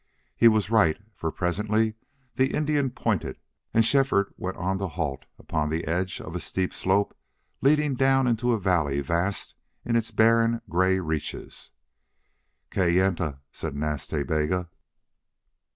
[0.35, 1.93] He was right, for presently
[2.33, 3.37] the Indian pointed,
[3.71, 7.15] and Shefford went on to halt upon the edge of a steep slope
[7.61, 9.53] leading down into a valley vast
[9.85, 11.69] in its barren gray reaches.
[12.71, 14.71] "Kayenta," said Nas Ta Bega.